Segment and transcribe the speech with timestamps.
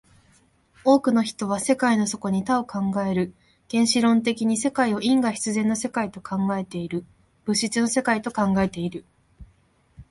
[0.83, 3.35] 多くの人は世界の底に多を考える、
[3.69, 7.05] 原子論的に世界を因果必然の世界と考えている、
[7.45, 9.05] 物質の世界と考えている。